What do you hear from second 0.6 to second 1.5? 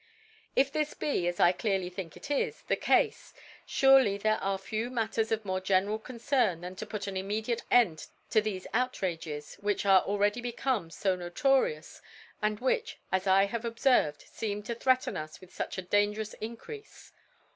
this be, as